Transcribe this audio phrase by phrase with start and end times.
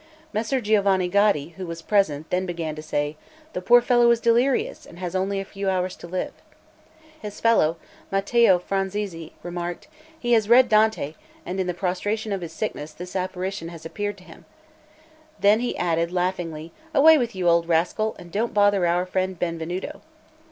[0.33, 3.17] Messer Giovanni Gaddi, who was present, then began to say:
[3.53, 6.31] "The poor fellow is delirious, and has only a few hours to live."
[7.21, 7.77] His fellow,
[8.11, 9.87] Mattio Franzesi, remarked:
[10.17, 11.13] "He has read Dante,
[11.45, 14.45] and in the prostration of his sickness this apparition has appeared to him"
[15.39, 20.01] then he added laughingly: "Away with you, old rascal, and don't bother our friend Benvenuto."